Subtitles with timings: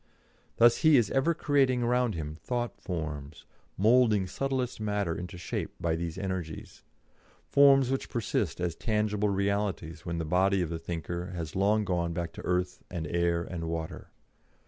[0.57, 3.45] Thus he is ever creating round him thought forms,
[3.77, 6.81] moulding subtlest matter into shape by these energies,
[7.45, 12.13] forms which persist as tangible realities when the body of the thinker has long gone
[12.13, 14.09] back to earth and air and water.